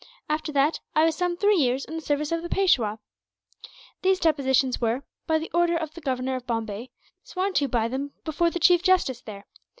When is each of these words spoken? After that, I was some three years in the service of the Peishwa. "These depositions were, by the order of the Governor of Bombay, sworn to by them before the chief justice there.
After 0.27 0.51
that, 0.53 0.79
I 0.95 1.03
was 1.03 1.15
some 1.15 1.37
three 1.37 1.57
years 1.57 1.85
in 1.85 1.95
the 1.95 2.01
service 2.01 2.31
of 2.31 2.41
the 2.41 2.49
Peishwa. 2.49 2.97
"These 4.01 4.19
depositions 4.19 4.81
were, 4.81 5.03
by 5.27 5.37
the 5.37 5.51
order 5.53 5.77
of 5.77 5.93
the 5.93 6.01
Governor 6.01 6.33
of 6.35 6.47
Bombay, 6.47 6.89
sworn 7.23 7.53
to 7.53 7.67
by 7.67 7.87
them 7.87 8.11
before 8.25 8.49
the 8.49 8.57
chief 8.57 8.81
justice 8.81 9.21
there. 9.21 9.45